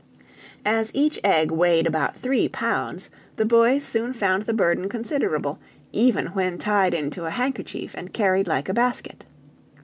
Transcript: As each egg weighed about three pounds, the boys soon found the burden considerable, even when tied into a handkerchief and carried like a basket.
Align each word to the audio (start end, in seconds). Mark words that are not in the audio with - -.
As 0.65 0.89
each 0.95 1.19
egg 1.23 1.51
weighed 1.51 1.85
about 1.85 2.17
three 2.17 2.49
pounds, 2.49 3.11
the 3.35 3.45
boys 3.45 3.83
soon 3.83 4.13
found 4.13 4.47
the 4.47 4.51
burden 4.53 4.89
considerable, 4.89 5.59
even 5.91 6.25
when 6.33 6.57
tied 6.57 6.95
into 6.95 7.25
a 7.25 7.29
handkerchief 7.29 7.93
and 7.95 8.11
carried 8.11 8.47
like 8.47 8.67
a 8.67 8.73
basket. 8.73 9.25